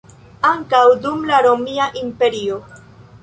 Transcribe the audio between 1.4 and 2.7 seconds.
Romia Imperio.